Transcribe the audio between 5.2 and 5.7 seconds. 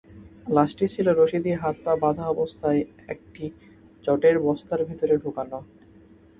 ঢোকানো।